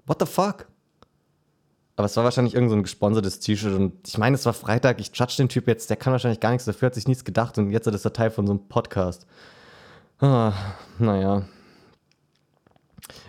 What 0.07 0.21
the 0.21 0.27
fuck? 0.27 0.69
Aber 1.97 2.07
es 2.07 2.17
war 2.17 2.25
wahrscheinlich 2.25 2.55
irgendein 2.55 2.79
so 2.79 2.83
gesponsertes 2.83 3.41
T-Shirt 3.41 3.75
und 3.75 3.93
ich 4.07 4.17
meine, 4.17 4.35
es 4.35 4.47
war 4.47 4.55
Freitag, 4.55 5.01
ich 5.01 5.11
judge 5.15 5.35
den 5.37 5.49
Typ 5.49 5.69
jetzt, 5.69 5.91
der 5.91 5.97
kann 5.97 6.13
wahrscheinlich 6.13 6.41
gar 6.41 6.51
nichts 6.51 6.65
dafür, 6.65 6.87
hat 6.87 6.95
sich 6.95 7.07
nichts 7.07 7.25
gedacht 7.25 7.59
und 7.59 7.71
jetzt 7.71 7.87
ist 7.87 8.05
er 8.05 8.13
Teil 8.13 8.31
von 8.31 8.47
so 8.47 8.53
einem 8.53 8.69
Podcast. 8.69 9.27
Ah, 10.21 10.53
naja. 10.99 11.43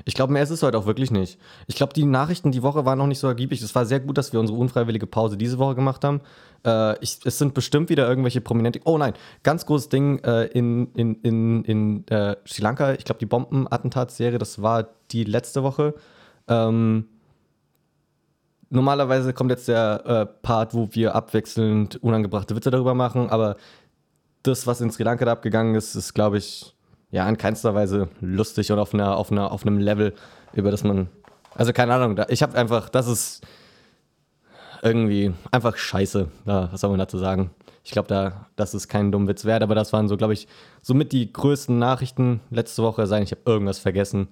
Ich 0.06 0.14
glaube, 0.14 0.34
mehr 0.34 0.44
ist 0.44 0.50
es 0.50 0.64
heute 0.64 0.78
auch 0.78 0.86
wirklich 0.86 1.12
nicht. 1.12 1.40
Ich 1.68 1.76
glaube, 1.76 1.94
die 1.94 2.06
Nachrichten 2.06 2.52
die 2.52 2.64
Woche 2.64 2.86
waren 2.86 2.98
noch 2.98 3.08
nicht 3.08 3.20
so 3.20 3.28
ergiebig. 3.28 3.62
Es 3.62 3.74
war 3.76 3.86
sehr 3.86 4.00
gut, 4.00 4.18
dass 4.18 4.34
wir 4.34 4.40
unsere 4.40 4.58
unfreiwillige 4.58 5.08
Pause 5.08 5.38
diese 5.38 5.58
Woche 5.58 5.76
gemacht 5.76 6.04
haben. 6.04 6.22
Äh, 6.66 6.98
ich, 7.00 7.20
es 7.26 7.38
sind 7.38 7.54
bestimmt 7.54 7.90
wieder 7.90 8.08
irgendwelche 8.08 8.42
Prominente. 8.42 8.80
Oh 8.86 8.98
nein, 8.98 9.14
ganz 9.44 9.66
großes 9.66 9.90
Ding 9.90 10.20
äh, 10.20 10.46
in, 10.46 10.94
in, 10.94 11.16
in, 11.22 11.64
in 11.66 12.08
äh, 12.08 12.36
Sri 12.46 12.62
Lanka. 12.62 12.94
Ich 12.94 13.06
glaube, 13.06 13.20
die 13.20 13.26
Bombenattentatsserie, 13.26 14.38
das 14.38 14.62
war 14.62 14.90
die 15.12 15.24
letzte 15.24 15.64
Woche. 15.64 15.96
Ähm, 16.48 17.08
normalerweise 18.74 19.34
kommt 19.34 19.52
jetzt 19.52 19.68
der 19.68 20.04
äh, 20.06 20.26
Part, 20.26 20.74
wo 20.74 20.90
wir 20.92 21.16
abwechselnd 21.16 21.98
unangebrachte 21.98 22.56
Witze 22.56 22.72
darüber 22.72 22.94
machen, 22.94 23.30
aber 23.30 23.56
das, 24.42 24.68
was 24.68 24.82
in 24.82 24.92
Sri 24.92 25.04
Lanka 25.04 25.26
da 25.26 25.32
abgegangen 25.32 25.76
ist, 25.76 25.96
ist, 25.96 26.14
glaube 26.14 26.38
ich, 26.38 26.76
ja, 27.12 27.28
in 27.30 27.38
keinster 27.38 27.76
Weise 27.76 28.10
lustig 28.20 28.72
und 28.72 28.80
auf, 28.80 28.94
einer, 28.94 29.16
auf, 29.16 29.32
einer, 29.32 29.52
auf 29.52 29.66
einem 29.66 29.78
Level, 29.78 30.14
über 30.54 30.72
das 30.72 30.84
man. 30.84 31.08
Also 31.56 31.72
keine 31.72 31.94
Ahnung, 31.94 32.20
ich 32.30 32.42
habe 32.42 32.58
einfach, 32.58 32.90
das 32.90 33.08
ist 33.08 33.46
irgendwie 34.82 35.34
einfach 35.52 35.78
scheiße. 35.78 36.28
Ja, 36.46 36.72
was 36.72 36.82
soll 36.82 36.90
man 36.90 37.00
dazu 37.00 37.18
sagen? 37.18 37.52
Ich 37.84 37.92
glaube, 37.92 38.08
da, 38.08 38.48
das 38.56 38.74
ist 38.74 38.88
kein 38.88 39.12
dummer 39.12 39.28
Witz 39.28 39.46
wert, 39.46 39.62
aber 39.62 39.76
das 39.76 39.94
waren 39.94 40.08
so, 40.08 40.18
glaube 40.18 40.34
ich, 40.34 40.48
somit 40.82 41.12
die 41.12 41.32
größten 41.32 41.78
Nachrichten 41.78 42.42
letzte 42.50 42.82
Woche. 42.82 43.06
Sein, 43.08 43.24
ich 43.24 43.32
habe 43.32 43.42
irgendwas 43.46 43.80
vergessen. 43.80 44.30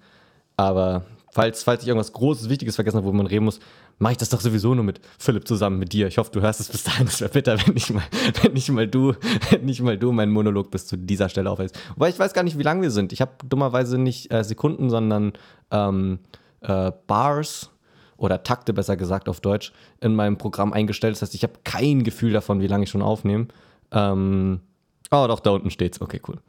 Aber 0.58 1.04
falls, 1.32 1.64
falls 1.64 1.84
ich 1.84 1.88
irgendwas 1.88 2.14
Großes, 2.14 2.50
Wichtiges 2.50 2.76
vergessen 2.76 2.98
habe, 2.98 3.08
wo 3.08 3.14
man 3.14 3.28
reden 3.28 3.46
muss, 3.46 3.60
mache 4.02 4.14
ich 4.14 4.18
das 4.18 4.30
doch 4.30 4.42
sowieso 4.42 4.74
nur 4.74 4.84
mit 4.84 5.00
Philipp 5.20 5.48
zusammen 5.48 5.78
mit 5.78 5.94
dir. 5.94 6.08
Ich 6.08 6.18
hoffe, 6.18 6.32
du 6.32 6.42
hörst 6.42 6.60
es 6.60 6.70
bis 6.70 6.84
dahin. 6.84 7.06
Es 7.06 7.22
wäre 7.22 7.32
bitter, 7.32 7.58
wenn 7.66 7.76
nicht 7.76 7.94
mal, 7.94 8.04
wenn 8.42 8.54
nicht 8.54 8.70
mal 8.70 8.88
du, 8.88 9.14
wenn 9.50 9.66
nicht 9.66 9.82
mal 9.82 9.98
du 9.98 10.12
meinen 10.12 10.32
Monolog 10.32 10.72
bis 10.72 10.88
zu 10.88 10.98
dieser 10.98 11.30
Stelle 11.30 11.50
aufhältst. 11.50 11.78
Wobei 11.94 12.10
ich 12.10 12.18
weiß 12.18 12.34
gar 12.34 12.44
nicht, 12.44 12.58
wie 12.58 12.64
lang 12.64 12.82
wir 12.82 12.90
sind. 12.90 13.14
Ich 13.14 13.22
habe 13.22 13.32
dummerweise 13.48 14.00
nicht 14.00 14.34
äh, 14.34 14.44
Sekunden, 14.44 14.90
sondern 14.90 15.34
ähm, 15.70 16.20
äh, 16.62 16.92
Bars 17.06 17.70
oder 18.18 18.42
Takte 18.44 18.74
besser 18.74 18.98
gesagt 18.98 19.30
auf 19.30 19.40
Deutsch 19.40 19.72
in 20.00 20.16
meinem 20.16 20.38
Programm 20.38 20.74
eingestellt. 20.74 21.16
Das 21.16 21.22
heißt, 21.22 21.36
ich 21.36 21.44
habe 21.44 21.54
kein 21.64 22.04
Gefühl 22.04 22.34
davon, 22.34 22.60
wie 22.60 22.68
lange 22.68 22.86
ich 22.86 22.90
schon 22.90 23.04
aufnehme. 23.04 23.48
Ähm, 23.92 24.62
oh, 25.12 25.26
doch, 25.28 25.40
da 25.40 25.52
unten 25.52 25.70
steht's. 25.70 26.02
Okay, 26.02 26.22
cool. 26.28 26.40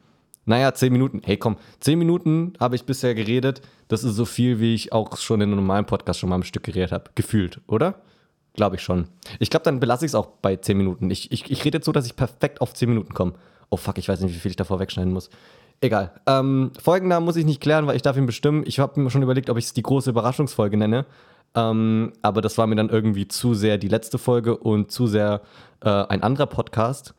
Naja, 0.44 0.74
zehn 0.74 0.92
Minuten. 0.92 1.22
Hey, 1.24 1.36
komm, 1.36 1.56
zehn 1.80 1.98
Minuten 1.98 2.54
habe 2.58 2.74
ich 2.74 2.84
bisher 2.84 3.14
geredet. 3.14 3.62
Das 3.88 4.04
ist 4.04 4.16
so 4.16 4.24
viel, 4.24 4.58
wie 4.60 4.74
ich 4.74 4.92
auch 4.92 5.16
schon 5.16 5.40
in 5.40 5.50
einem 5.50 5.60
normalen 5.60 5.86
Podcast 5.86 6.20
schon 6.20 6.28
mal 6.28 6.36
ein 6.36 6.42
Stück 6.42 6.64
geredet 6.64 6.92
habe. 6.92 7.10
Gefühlt, 7.14 7.60
oder? 7.66 7.96
Glaube 8.54 8.76
ich 8.76 8.82
schon. 8.82 9.06
Ich 9.38 9.50
glaube, 9.50 9.64
dann 9.64 9.80
belasse 9.80 10.04
ich 10.04 10.10
es 10.10 10.14
auch 10.14 10.26
bei 10.42 10.56
zehn 10.56 10.76
Minuten. 10.76 11.10
Ich, 11.10 11.30
ich, 11.32 11.50
ich 11.50 11.64
rede 11.64 11.78
jetzt 11.78 11.86
so, 11.86 11.92
dass 11.92 12.06
ich 12.06 12.16
perfekt 12.16 12.60
auf 12.60 12.74
zehn 12.74 12.88
Minuten 12.88 13.14
komme. 13.14 13.34
Oh 13.70 13.76
fuck, 13.76 13.98
ich 13.98 14.08
weiß 14.08 14.20
nicht, 14.20 14.34
wie 14.34 14.38
viel 14.38 14.50
ich 14.50 14.56
davor 14.56 14.80
wegschneiden 14.80 15.12
muss. 15.12 15.30
Egal. 15.80 16.12
Ähm, 16.26 16.70
Folgennamen 16.80 17.24
muss 17.24 17.36
ich 17.36 17.44
nicht 17.44 17.60
klären, 17.60 17.86
weil 17.86 17.96
ich 17.96 18.02
darf 18.02 18.16
ihn 18.16 18.26
bestimmen. 18.26 18.62
Ich 18.66 18.78
habe 18.78 19.00
mir 19.00 19.10
schon 19.10 19.22
überlegt, 19.22 19.48
ob 19.48 19.56
ich 19.56 19.64
es 19.64 19.72
die 19.72 19.82
große 19.82 20.10
Überraschungsfolge 20.10 20.76
nenne. 20.76 21.06
Ähm, 21.54 22.12
aber 22.22 22.40
das 22.40 22.56
war 22.58 22.66
mir 22.66 22.76
dann 22.76 22.88
irgendwie 22.88 23.28
zu 23.28 23.54
sehr 23.54 23.78
die 23.78 23.88
letzte 23.88 24.18
Folge 24.18 24.56
und 24.56 24.90
zu 24.90 25.06
sehr 25.06 25.40
äh, 25.80 25.88
ein 25.88 26.22
anderer 26.22 26.46
Podcast. 26.46 27.14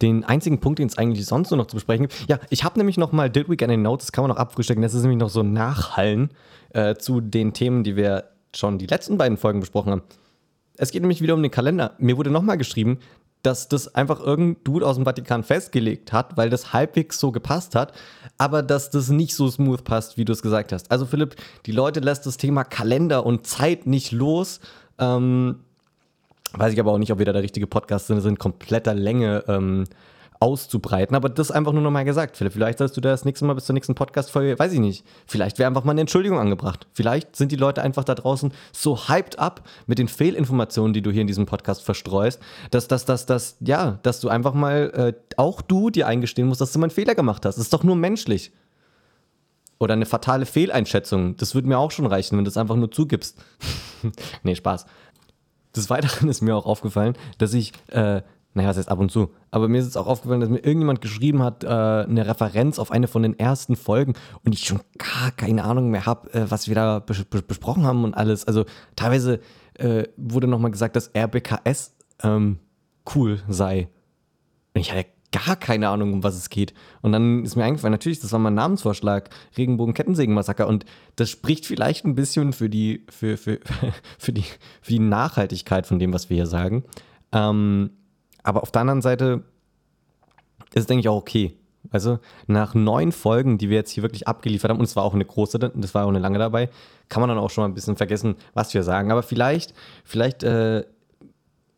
Den 0.00 0.24
einzigen 0.24 0.60
Punkt, 0.60 0.78
den 0.78 0.88
es 0.88 0.96
eigentlich 0.96 1.26
sonst 1.26 1.50
nur 1.50 1.58
noch 1.58 1.66
zu 1.66 1.76
besprechen 1.76 2.06
gibt. 2.08 2.28
Ja, 2.28 2.38
ich 2.50 2.64
habe 2.64 2.78
nämlich 2.78 2.98
noch 2.98 3.12
mal 3.12 3.28
Did 3.28 3.48
We 3.48 3.56
Get 3.56 3.68
Any 3.68 3.76
Notes, 3.76 4.06
das 4.06 4.12
kann 4.12 4.22
man 4.22 4.30
noch 4.30 4.36
abfrühstücken. 4.36 4.82
Das 4.82 4.94
ist 4.94 5.02
nämlich 5.02 5.18
noch 5.18 5.30
so 5.30 5.42
Nachhallen 5.42 6.30
äh, 6.70 6.94
zu 6.94 7.20
den 7.20 7.52
Themen, 7.52 7.82
die 7.82 7.96
wir 7.96 8.24
schon 8.54 8.78
die 8.78 8.86
letzten 8.86 9.18
beiden 9.18 9.36
Folgen 9.36 9.60
besprochen 9.60 9.92
haben. 9.92 10.02
Es 10.76 10.92
geht 10.92 11.02
nämlich 11.02 11.20
wieder 11.20 11.34
um 11.34 11.42
den 11.42 11.50
Kalender. 11.50 11.94
Mir 11.98 12.16
wurde 12.16 12.30
nochmal 12.30 12.56
geschrieben, 12.56 12.98
dass 13.42 13.68
das 13.68 13.94
einfach 13.94 14.20
irgendein 14.20 14.62
Dude 14.64 14.86
aus 14.86 14.96
dem 14.96 15.04
Vatikan 15.04 15.44
festgelegt 15.44 16.12
hat, 16.12 16.36
weil 16.36 16.50
das 16.50 16.72
halbwegs 16.72 17.20
so 17.20 17.32
gepasst 17.32 17.74
hat, 17.74 17.92
aber 18.36 18.62
dass 18.62 18.90
das 18.90 19.10
nicht 19.10 19.34
so 19.34 19.48
smooth 19.48 19.84
passt, 19.84 20.16
wie 20.16 20.24
du 20.24 20.32
es 20.32 20.42
gesagt 20.42 20.72
hast. 20.72 20.90
Also 20.90 21.06
Philipp, 21.06 21.36
die 21.66 21.72
Leute 21.72 22.00
lässt 22.00 22.26
das 22.26 22.36
Thema 22.36 22.64
Kalender 22.64 23.24
und 23.24 23.46
Zeit 23.46 23.86
nicht 23.86 24.12
los. 24.12 24.60
Ähm, 24.98 25.60
weiß 26.52 26.72
ich 26.72 26.80
aber 26.80 26.92
auch 26.92 26.98
nicht, 26.98 27.12
ob 27.12 27.18
wir 27.18 27.26
da 27.26 27.32
der 27.32 27.42
richtige 27.42 27.66
Podcast 27.66 28.06
sind, 28.06 28.38
kompletter 28.38 28.94
Länge 28.94 29.44
ähm, 29.48 29.84
auszubreiten. 30.40 31.16
Aber 31.16 31.28
das 31.28 31.50
einfach 31.50 31.72
nur 31.72 31.82
nochmal 31.82 32.04
gesagt. 32.04 32.36
Philipp, 32.36 32.52
vielleicht 32.52 32.78
sollst 32.78 32.96
du 32.96 33.00
das 33.00 33.24
nächste 33.24 33.44
Mal 33.44 33.54
bis 33.54 33.66
zur 33.66 33.74
nächsten 33.74 33.94
Podcast-Folge, 33.94 34.58
weiß 34.58 34.72
ich 34.72 34.78
nicht. 34.78 35.04
Vielleicht 35.26 35.58
wäre 35.58 35.68
einfach 35.68 35.84
mal 35.84 35.92
eine 35.92 36.02
Entschuldigung 36.02 36.38
angebracht. 36.38 36.86
Vielleicht 36.92 37.36
sind 37.36 37.52
die 37.52 37.56
Leute 37.56 37.82
einfach 37.82 38.04
da 38.04 38.14
draußen 38.14 38.52
so 38.72 39.08
hyped 39.08 39.38
up 39.38 39.62
mit 39.86 39.98
den 39.98 40.08
Fehlinformationen, 40.08 40.92
die 40.92 41.02
du 41.02 41.10
hier 41.10 41.22
in 41.22 41.26
diesem 41.26 41.46
Podcast 41.46 41.82
verstreust, 41.82 42.40
dass, 42.70 42.88
dass, 42.88 43.04
dass, 43.04 43.26
dass, 43.26 43.56
ja, 43.60 43.98
dass 44.02 44.20
du 44.20 44.28
einfach 44.28 44.54
mal, 44.54 44.92
äh, 44.94 45.12
auch 45.36 45.60
du 45.60 45.90
dir 45.90 46.06
eingestehen 46.06 46.48
musst, 46.48 46.60
dass 46.60 46.72
du 46.72 46.78
mal 46.78 46.84
einen 46.84 46.90
Fehler 46.92 47.14
gemacht 47.14 47.44
hast. 47.44 47.56
Das 47.56 47.64
ist 47.64 47.72
doch 47.72 47.84
nur 47.84 47.96
menschlich. 47.96 48.52
Oder 49.80 49.94
eine 49.94 50.06
fatale 50.06 50.44
Fehleinschätzung. 50.44 51.36
Das 51.36 51.54
würde 51.54 51.68
mir 51.68 51.78
auch 51.78 51.92
schon 51.92 52.06
reichen, 52.06 52.36
wenn 52.36 52.44
du 52.44 52.50
es 52.50 52.56
einfach 52.56 52.74
nur 52.74 52.90
zugibst. 52.90 53.38
nee, 54.42 54.56
Spaß. 54.56 54.86
Des 55.78 55.90
Weiteren 55.90 56.28
ist 56.28 56.42
mir 56.42 56.56
auch 56.56 56.66
aufgefallen, 56.66 57.14
dass 57.38 57.54
ich 57.54 57.72
äh, 57.88 58.22
naja, 58.58 58.70
was 58.70 58.78
heißt 58.78 58.90
ab 58.90 58.98
und 58.98 59.10
zu. 59.10 59.30
Aber 59.50 59.68
mir 59.68 59.78
ist 59.78 59.86
es 59.86 59.96
auch 59.96 60.06
aufgefallen, 60.06 60.40
dass 60.40 60.50
mir 60.50 60.58
irgendjemand 60.58 61.00
geschrieben 61.00 61.42
hat, 61.42 61.64
äh, 61.64 61.68
eine 61.68 62.26
Referenz 62.26 62.78
auf 62.78 62.90
eine 62.90 63.06
von 63.06 63.22
den 63.22 63.38
ersten 63.38 63.76
Folgen 63.76 64.14
und 64.44 64.54
ich 64.54 64.64
schon 64.64 64.80
gar 64.98 65.30
keine 65.30 65.64
Ahnung 65.64 65.90
mehr 65.90 66.06
habe, 66.06 66.32
äh, 66.34 66.50
was 66.50 66.66
wir 66.68 66.74
da 66.74 66.98
bes 66.98 67.24
bes 67.24 67.42
besprochen 67.42 67.84
haben 67.84 68.04
und 68.04 68.14
alles. 68.14 68.46
Also 68.46 68.64
teilweise 68.96 69.40
äh, 69.74 70.04
wurde 70.16 70.48
nochmal 70.48 70.70
gesagt, 70.70 70.96
dass 70.96 71.12
RBKS 71.14 71.94
ähm, 72.22 72.58
cool 73.14 73.40
sei. 73.48 73.88
Und 74.74 74.80
ich 74.80 74.92
hatte 74.92 75.06
gar 75.32 75.56
keine 75.56 75.88
Ahnung, 75.88 76.12
um 76.14 76.22
was 76.22 76.36
es 76.36 76.48
geht. 76.48 76.72
Und 77.02 77.12
dann 77.12 77.44
ist 77.44 77.56
mir 77.56 77.64
eingefallen, 77.64 77.92
natürlich, 77.92 78.20
das 78.20 78.32
war 78.32 78.38
mein 78.38 78.54
Namensvorschlag, 78.54 79.28
Regenbogen-Kettensägen-Massaker. 79.56 80.66
Und 80.66 80.84
das 81.16 81.30
spricht 81.30 81.66
vielleicht 81.66 82.04
ein 82.04 82.14
bisschen 82.14 82.52
für 82.52 82.70
die, 82.70 83.04
für, 83.10 83.36
für, 83.36 83.60
für, 84.18 84.32
die, 84.32 84.44
für 84.80 84.92
die 84.92 84.98
Nachhaltigkeit 84.98 85.86
von 85.86 85.98
dem, 85.98 86.12
was 86.12 86.30
wir 86.30 86.36
hier 86.36 86.46
sagen. 86.46 86.84
Ähm, 87.32 87.90
aber 88.42 88.62
auf 88.62 88.70
der 88.70 88.80
anderen 88.82 89.02
Seite 89.02 89.44
ist 90.72 90.82
es, 90.82 90.86
denke 90.86 91.00
ich, 91.00 91.08
auch 91.08 91.16
okay. 91.16 91.54
Also 91.90 92.18
nach 92.46 92.74
neun 92.74 93.12
Folgen, 93.12 93.56
die 93.58 93.70
wir 93.70 93.76
jetzt 93.76 93.90
hier 93.90 94.02
wirklich 94.02 94.28
abgeliefert 94.28 94.70
haben, 94.70 94.78
und 94.78 94.84
es 94.84 94.96
war 94.96 95.04
auch 95.04 95.14
eine 95.14 95.24
große, 95.24 95.58
das 95.58 95.94
war 95.94 96.04
auch 96.04 96.10
eine 96.10 96.18
lange 96.18 96.38
dabei, 96.38 96.68
kann 97.08 97.20
man 97.20 97.28
dann 97.28 97.38
auch 97.38 97.50
schon 97.50 97.62
mal 97.62 97.68
ein 97.68 97.74
bisschen 97.74 97.96
vergessen, 97.96 98.36
was 98.54 98.74
wir 98.74 98.82
sagen. 98.82 99.10
Aber 99.10 99.22
vielleicht, 99.22 99.74
vielleicht 100.04 100.42
äh, 100.42 100.84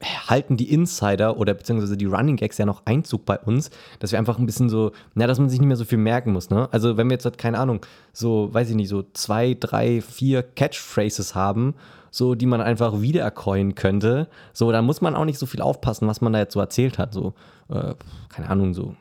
halten 0.02 0.56
die 0.56 0.72
Insider 0.72 1.36
oder 1.36 1.54
beziehungsweise 1.54 1.96
die 1.96 2.06
Running 2.06 2.36
Gags 2.36 2.56
ja 2.58 2.64
noch 2.64 2.86
Einzug 2.86 3.26
bei 3.26 3.38
uns, 3.38 3.70
dass 3.98 4.12
wir 4.12 4.18
einfach 4.18 4.38
ein 4.38 4.46
bisschen 4.46 4.70
so, 4.70 4.92
na, 5.14 5.26
dass 5.26 5.38
man 5.38 5.50
sich 5.50 5.60
nicht 5.60 5.68
mehr 5.68 5.76
so 5.76 5.84
viel 5.84 5.98
merken 5.98 6.32
muss, 6.32 6.48
ne? 6.48 6.68
Also 6.72 6.96
wenn 6.96 7.08
wir 7.08 7.14
jetzt, 7.14 7.24
halt, 7.24 7.38
keine 7.38 7.58
Ahnung, 7.58 7.84
so, 8.12 8.48
weiß 8.52 8.70
ich 8.70 8.76
nicht, 8.76 8.88
so 8.88 9.04
zwei, 9.12 9.56
drei, 9.58 10.00
vier 10.00 10.42
Catchphrases 10.42 11.34
haben 11.34 11.74
so 12.10 12.34
die 12.34 12.46
man 12.46 12.60
einfach 12.60 13.00
wiederercoinen 13.00 13.74
könnte. 13.74 14.28
So, 14.52 14.72
da 14.72 14.82
muss 14.82 15.00
man 15.00 15.14
auch 15.14 15.24
nicht 15.24 15.38
so 15.38 15.46
viel 15.46 15.62
aufpassen, 15.62 16.08
was 16.08 16.20
man 16.20 16.32
da 16.32 16.40
jetzt 16.40 16.54
so 16.54 16.60
erzählt 16.60 16.98
hat. 16.98 17.14
So, 17.14 17.34
äh, 17.68 17.94
keine 18.28 18.50
Ahnung, 18.50 18.74
so 18.74 18.96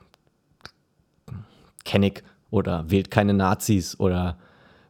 Kennick 1.86 2.24
oder 2.52 2.90
wählt 2.90 3.10
keine 3.12 3.34
Nazis 3.34 4.00
oder 4.00 4.38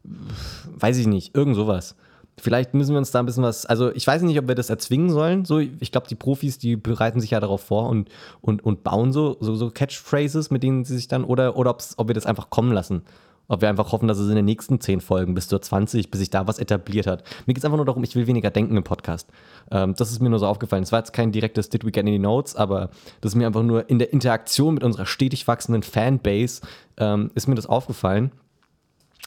weiß 0.04 0.98
ich 0.98 1.08
nicht, 1.08 1.36
irgend 1.36 1.56
sowas. 1.56 1.96
Vielleicht 2.41 2.74
müssen 2.74 2.93
wir 2.93 2.98
uns 2.98 3.12
da 3.12 3.19
ein 3.19 3.25
bisschen 3.25 3.43
was, 3.43 3.65
also 3.65 3.91
ich 3.93 4.05
weiß 4.05 4.22
nicht, 4.24 4.39
ob 4.39 4.48
wir 4.48 4.55
das 4.55 4.69
erzwingen 4.69 5.10
sollen. 5.10 5.46
So, 5.46 5.60
ich 5.60 5.91
glaube, 5.91 6.08
die 6.08 6.15
Profis, 6.15 6.58
die 6.58 6.75
bereiten 6.75 7.19
sich 7.19 7.31
ja 7.31 7.39
darauf 7.39 7.62
vor 7.62 7.89
und, 7.89 8.10
und, 8.41 8.63
und 8.63 8.84
bauen 8.84 9.12
so, 9.12 9.38
so, 9.39 9.55
so 9.55 9.69
Catchphrases, 9.69 10.51
mit 10.51 10.63
denen 10.63 10.86
sie 10.86 10.96
sich 10.96 11.08
dann, 11.08 11.24
oder, 11.24 11.55
oder 11.55 11.75
ob 11.98 12.08
wir 12.08 12.13
das 12.13 12.25
einfach 12.25 12.50
kommen 12.50 12.72
lassen. 12.72 13.03
Ob 13.51 13.62
wir 13.62 13.69
einfach 13.69 13.91
hoffen, 13.91 14.08
dass 14.08 14.19
es 14.19 14.29
in 14.29 14.36
den 14.36 14.46
nächsten 14.46 14.79
10 14.79 15.01
Folgen 15.01 15.34
bis 15.34 15.48
zur 15.48 15.60
20, 15.60 16.12
bis 16.12 16.19
sich 16.19 16.29
da 16.29 16.48
was 16.48 16.60
etabliert 16.60 17.08
hat. 17.08 17.24
Mir 17.48 17.55
geht 17.55 17.63
es 17.63 17.65
einfach 17.65 17.77
nur 17.77 17.86
darum, 17.86 18.03
ich 18.03 18.15
will 18.15 18.27
weniger 18.27 18.51
denken 18.51 18.77
im 18.77 18.84
Podcast. 18.84 19.27
Ähm, 19.72 19.96
das 19.98 20.12
ist 20.12 20.22
mir 20.22 20.29
nur 20.29 20.38
so 20.38 20.46
aufgefallen. 20.46 20.84
Es 20.84 20.91
war 20.91 21.00
jetzt 21.00 21.13
kein 21.13 21.31
direktes 21.31 21.69
Did 21.69 21.84
We 21.84 21.91
Get 21.91 22.03
Any 22.03 22.19
Notes, 22.19 22.55
aber 22.55 22.91
das 23.22 23.31
ist 23.31 23.36
mir 23.36 23.48
einfach 23.48 23.63
nur 23.63 23.89
in 23.89 23.98
der 23.98 24.13
Interaktion 24.13 24.75
mit 24.75 24.84
unserer 24.84 25.08
stetig 25.08 25.48
wachsenden 25.48 25.81
Fanbase 25.81 26.62
ähm, 26.98 27.31
ist 27.34 27.48
mir 27.48 27.55
das 27.55 27.65
aufgefallen. 27.65 28.31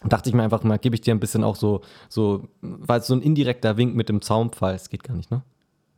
Dachte 0.09 0.29
ich 0.29 0.35
mir 0.35 0.43
einfach 0.43 0.63
mal, 0.63 0.79
gebe 0.79 0.95
ich 0.95 1.01
dir 1.01 1.15
ein 1.15 1.21
bisschen 1.21 1.45
auch 1.45 1.57
so, 1.57 1.83
so, 2.09 2.49
war 2.61 2.97
jetzt 2.97 3.07
so 3.07 3.15
ein 3.15 3.23
indirekter 3.23 3.77
Wink 3.77 3.95
mit 3.95 4.09
dem 4.09 4.21
Zaunpfahl. 4.23 4.75
Es 4.75 4.91
geht 4.91 5.05
gar 5.05 5.15
nicht, 5.15 5.31
ne? 5.31 5.43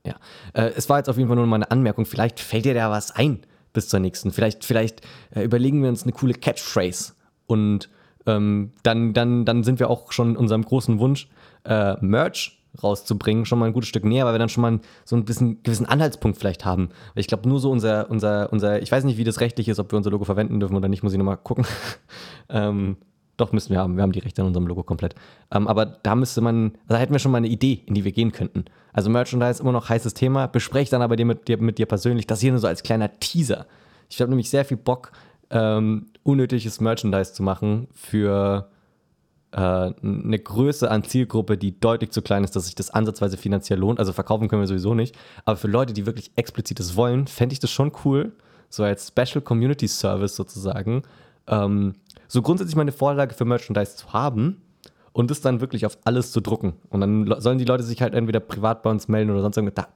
Ja. 0.06 0.16
Äh, 0.52 0.72
es 0.76 0.88
war 0.88 0.98
jetzt 0.98 1.08
auf 1.08 1.16
jeden 1.16 1.28
Fall 1.28 1.36
nur 1.36 1.46
meine 1.46 1.70
Anmerkung. 1.70 2.04
Vielleicht 2.04 2.40
fällt 2.40 2.64
dir 2.64 2.74
da 2.74 2.90
was 2.90 3.10
ein 3.12 3.40
bis 3.72 3.88
zur 3.88 4.00
nächsten. 4.00 4.30
Vielleicht, 4.30 4.64
vielleicht 4.64 5.00
äh, 5.34 5.42
überlegen 5.42 5.82
wir 5.82 5.88
uns 5.88 6.02
eine 6.04 6.12
coole 6.12 6.34
Catchphrase 6.34 7.14
und 7.46 7.88
ähm, 8.26 8.72
dann, 8.82 9.12
dann, 9.12 9.44
dann 9.44 9.64
sind 9.64 9.80
wir 9.80 9.90
auch 9.90 10.12
schon 10.12 10.36
unserem 10.36 10.64
großen 10.64 10.98
Wunsch, 10.98 11.28
äh, 11.64 11.94
Merch 12.00 12.60
rauszubringen, 12.82 13.44
schon 13.44 13.58
mal 13.58 13.66
ein 13.66 13.72
gutes 13.72 13.88
Stück 13.88 14.04
näher, 14.04 14.24
weil 14.24 14.34
wir 14.34 14.38
dann 14.38 14.48
schon 14.48 14.62
mal 14.62 14.80
so 15.04 15.14
ein 15.14 15.24
bisschen 15.24 15.62
gewissen 15.62 15.86
Anhaltspunkt 15.86 16.38
vielleicht 16.38 16.64
haben. 16.64 16.88
Ich 17.14 17.28
glaube, 17.28 17.48
nur 17.48 17.60
so 17.60 17.70
unser, 17.70 18.10
unser, 18.10 18.52
unser, 18.52 18.82
ich 18.82 18.90
weiß 18.90 19.04
nicht, 19.04 19.16
wie 19.16 19.24
das 19.24 19.40
rechtlich 19.40 19.68
ist, 19.68 19.78
ob 19.78 19.92
wir 19.92 19.96
unser 19.96 20.10
Logo 20.10 20.24
verwenden 20.24 20.58
dürfen 20.58 20.76
oder 20.76 20.88
nicht, 20.88 21.02
muss 21.02 21.12
ich 21.12 21.18
nochmal 21.18 21.36
gucken. 21.36 21.66
ähm, 22.48 22.96
doch, 23.36 23.52
müssen 23.52 23.70
wir 23.70 23.78
haben. 23.78 23.96
Wir 23.96 24.02
haben 24.02 24.12
die 24.12 24.20
Rechte 24.20 24.42
an 24.42 24.48
unserem 24.48 24.66
Logo 24.66 24.82
komplett. 24.82 25.14
Ähm, 25.50 25.66
aber 25.66 25.86
da 25.86 26.14
müsste 26.14 26.40
man, 26.40 26.72
da 26.88 26.96
hätten 26.96 27.12
wir 27.12 27.18
schon 27.18 27.32
mal 27.32 27.38
eine 27.38 27.48
Idee, 27.48 27.82
in 27.86 27.94
die 27.94 28.04
wir 28.04 28.12
gehen 28.12 28.32
könnten. 28.32 28.64
Also 28.92 29.10
Merchandise 29.10 29.60
immer 29.60 29.72
noch 29.72 29.88
heißes 29.88 30.14
Thema. 30.14 30.46
Bespreche 30.46 30.90
dann 30.90 31.02
aber 31.02 31.16
dir 31.16 31.26
mit, 31.26 31.48
dir 31.48 31.58
mit 31.58 31.78
dir 31.78 31.86
persönlich. 31.86 32.26
Das 32.26 32.40
hier 32.40 32.52
nur 32.52 32.60
so 32.60 32.68
als 32.68 32.82
kleiner 32.82 33.10
Teaser. 33.18 33.66
Ich 34.08 34.20
habe 34.20 34.30
nämlich 34.30 34.50
sehr 34.50 34.64
viel 34.64 34.76
Bock, 34.76 35.12
ähm, 35.50 36.06
unnötiges 36.22 36.80
Merchandise 36.80 37.32
zu 37.32 37.42
machen 37.42 37.88
für 37.92 38.70
äh, 39.50 39.58
eine 39.60 40.38
Größe 40.38 40.90
an 40.90 41.04
Zielgruppe, 41.04 41.56
die 41.56 41.78
deutlich 41.78 42.10
zu 42.10 42.22
klein 42.22 42.44
ist, 42.44 42.54
dass 42.56 42.66
sich 42.66 42.74
das 42.74 42.90
ansatzweise 42.90 43.36
finanziell 43.36 43.78
lohnt. 43.78 43.98
Also 43.98 44.12
verkaufen 44.12 44.48
können 44.48 44.62
wir 44.62 44.68
sowieso 44.68 44.94
nicht. 44.94 45.16
Aber 45.44 45.56
für 45.56 45.68
Leute, 45.68 45.92
die 45.92 46.06
wirklich 46.06 46.32
explizites 46.36 46.96
wollen, 46.96 47.26
fände 47.26 47.52
ich 47.52 47.60
das 47.60 47.70
schon 47.70 47.92
cool, 48.04 48.32
so 48.68 48.82
als 48.82 49.08
Special 49.08 49.40
Community 49.40 49.86
Service 49.86 50.34
sozusagen, 50.34 51.02
ähm, 51.48 51.94
so 52.28 52.42
grundsätzlich 52.42 52.76
mal 52.76 52.82
eine 52.82 52.92
Vorlage 52.92 53.34
für 53.34 53.44
Merchandise 53.44 53.96
zu 53.96 54.12
haben 54.12 54.62
und 55.12 55.30
das 55.30 55.40
dann 55.40 55.60
wirklich 55.60 55.86
auf 55.86 55.98
alles 56.04 56.32
zu 56.32 56.40
drucken. 56.40 56.74
Und 56.90 57.00
dann 57.00 57.40
sollen 57.40 57.58
die 57.58 57.64
Leute 57.64 57.82
sich 57.82 58.02
halt 58.02 58.14
entweder 58.14 58.40
privat 58.40 58.82
bei 58.82 58.90
uns 58.90 59.08
melden 59.08 59.30
oder 59.30 59.42
sonst 59.42 59.56
irgendwas. 59.56 59.86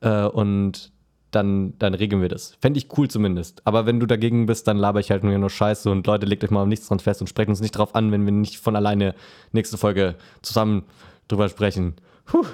Äh, 0.00 0.24
und 0.24 0.92
dann, 1.30 1.74
dann 1.78 1.94
regeln 1.94 2.22
wir 2.22 2.28
das. 2.28 2.56
Fände 2.60 2.78
ich 2.78 2.88
cool 2.96 3.08
zumindest. 3.08 3.62
Aber 3.64 3.86
wenn 3.86 4.00
du 4.00 4.06
dagegen 4.06 4.46
bist, 4.46 4.66
dann 4.66 4.76
laber 4.76 5.00
ich 5.00 5.10
halt 5.10 5.22
nur, 5.22 5.36
nur 5.36 5.50
Scheiße 5.50 5.90
und 5.90 6.06
Leute, 6.06 6.26
legt 6.26 6.42
euch 6.44 6.50
mal 6.50 6.66
nichts 6.66 6.88
dran 6.88 6.98
fest 6.98 7.20
und 7.20 7.26
sprechen 7.26 7.50
uns 7.50 7.60
nicht 7.60 7.76
drauf 7.76 7.94
an, 7.94 8.10
wenn 8.10 8.24
wir 8.24 8.32
nicht 8.32 8.58
von 8.58 8.74
alleine 8.74 9.14
nächste 9.52 9.76
Folge 9.76 10.16
zusammen 10.42 10.84
drüber 11.28 11.48
sprechen. 11.48 11.94
Puh. 12.24 12.44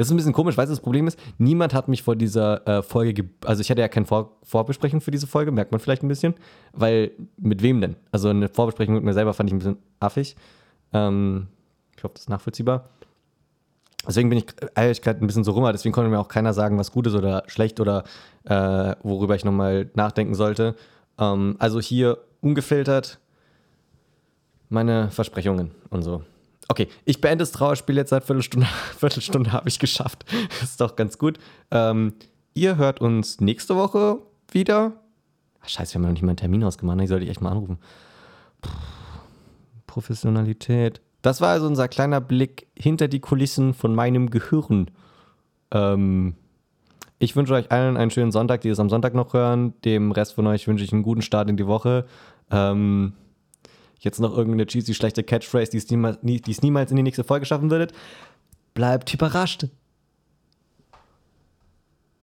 Das 0.00 0.06
ist 0.06 0.12
ein 0.12 0.16
bisschen 0.16 0.32
komisch, 0.32 0.56
du, 0.56 0.62
das 0.62 0.80
Problem 0.80 1.06
ist, 1.08 1.18
niemand 1.36 1.74
hat 1.74 1.86
mich 1.86 2.02
vor 2.02 2.16
dieser 2.16 2.66
äh, 2.66 2.82
Folge, 2.82 3.28
also 3.44 3.60
ich 3.60 3.70
hatte 3.70 3.82
ja 3.82 3.88
keine 3.88 4.06
vor 4.06 4.38
Vorbesprechung 4.44 5.02
für 5.02 5.10
diese 5.10 5.26
Folge, 5.26 5.52
merkt 5.52 5.72
man 5.72 5.78
vielleicht 5.78 6.02
ein 6.02 6.08
bisschen, 6.08 6.32
weil 6.72 7.10
mit 7.36 7.60
wem 7.60 7.82
denn? 7.82 7.96
Also 8.10 8.30
eine 8.30 8.48
Vorbesprechung 8.48 8.94
mit 8.94 9.04
mir 9.04 9.12
selber 9.12 9.34
fand 9.34 9.50
ich 9.50 9.54
ein 9.54 9.58
bisschen 9.58 9.76
affig. 10.00 10.36
Ähm, 10.94 11.48
ich 11.98 12.02
hoffe, 12.02 12.14
das 12.14 12.22
ist 12.22 12.30
nachvollziehbar. 12.30 12.88
Deswegen 14.08 14.30
bin 14.30 14.38
ich 14.38 14.46
ehrlich 14.74 15.02
gesagt 15.02 15.20
ein 15.20 15.26
bisschen 15.26 15.44
so 15.44 15.52
rummer, 15.52 15.70
deswegen 15.70 15.92
konnte 15.92 16.08
mir 16.08 16.18
auch 16.18 16.28
keiner 16.28 16.54
sagen, 16.54 16.78
was 16.78 16.92
gut 16.92 17.06
ist 17.06 17.14
oder 17.14 17.42
schlecht 17.48 17.78
oder 17.78 18.04
äh, 18.44 18.94
worüber 19.02 19.34
ich 19.34 19.44
nochmal 19.44 19.90
nachdenken 19.96 20.34
sollte. 20.34 20.76
Ähm, 21.18 21.56
also 21.58 21.78
hier 21.78 22.16
ungefiltert 22.40 23.18
meine 24.70 25.10
Versprechungen 25.10 25.72
und 25.90 26.00
so. 26.00 26.22
Okay, 26.70 26.86
ich 27.04 27.20
beende 27.20 27.42
das 27.42 27.50
Trauerspiel 27.50 27.96
jetzt 27.96 28.10
seit 28.10 28.22
Viertelstunde. 28.22 28.68
Viertelstunde 28.96 29.52
habe 29.52 29.68
ich 29.68 29.80
geschafft. 29.80 30.24
ist 30.62 30.80
doch 30.80 30.94
ganz 30.94 31.18
gut. 31.18 31.40
Ähm, 31.72 32.12
ihr 32.54 32.76
hört 32.76 33.00
uns 33.00 33.40
nächste 33.40 33.74
Woche 33.74 34.18
wieder. 34.52 34.92
Ach, 35.60 35.68
scheiße, 35.68 35.94
wir 35.94 35.98
haben 35.98 36.02
noch 36.02 36.12
nicht 36.12 36.22
mal 36.22 36.28
einen 36.28 36.36
Termin 36.36 36.62
ausgemacht. 36.62 37.00
Ich 37.00 37.08
sollte 37.08 37.26
echt 37.26 37.40
mal 37.40 37.50
anrufen. 37.50 37.78
Puh, 38.62 38.70
Professionalität. 39.88 41.00
Das 41.22 41.40
war 41.40 41.48
also 41.48 41.66
unser 41.66 41.88
kleiner 41.88 42.20
Blick 42.20 42.68
hinter 42.78 43.08
die 43.08 43.18
Kulissen 43.18 43.74
von 43.74 43.92
meinem 43.92 44.30
Gehirn. 44.30 44.92
Ähm, 45.72 46.36
ich 47.18 47.34
wünsche 47.34 47.54
euch 47.54 47.72
allen 47.72 47.96
einen 47.96 48.12
schönen 48.12 48.30
Sonntag, 48.30 48.60
die 48.60 48.68
es 48.68 48.78
am 48.78 48.90
Sonntag 48.90 49.12
noch 49.12 49.34
hören. 49.34 49.74
Dem 49.84 50.12
Rest 50.12 50.34
von 50.34 50.46
euch 50.46 50.68
wünsche 50.68 50.84
ich 50.84 50.92
einen 50.92 51.02
guten 51.02 51.22
Start 51.22 51.50
in 51.50 51.56
die 51.56 51.66
Woche. 51.66 52.06
Ähm, 52.48 53.14
jetzt 54.00 54.20
noch 54.20 54.36
irgendeine 54.36 54.66
cheesy 54.66 54.94
schlechte 54.94 55.22
Catchphrase, 55.22 55.70
die 55.70 55.78
es 55.78 55.90
niemals, 55.90 56.18
nie, 56.22 56.40
niemals 56.62 56.90
in 56.90 56.96
die 56.96 57.02
nächste 57.02 57.24
Folge 57.24 57.46
schaffen 57.46 57.70
würdet. 57.70 57.92
bleibt 58.74 59.12
überrascht. 59.12 59.66